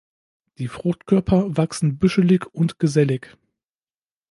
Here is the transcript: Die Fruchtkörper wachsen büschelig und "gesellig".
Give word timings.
Die 0.57 0.67
Fruchtkörper 0.67 1.55
wachsen 1.57 1.99
büschelig 1.99 2.47
und 2.55 2.79
"gesellig". 2.79 3.37